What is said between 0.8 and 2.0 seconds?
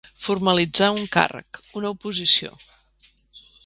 un càrrec, una